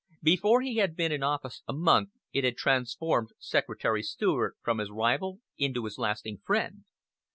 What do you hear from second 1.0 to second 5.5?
in office a month it had transformed Secretary Seward from his rival